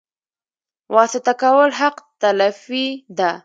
واسطه 0.95 1.33
کول 1.41 1.69
حق 1.79 1.95
تلفي 2.21 2.85
ده 3.17 3.31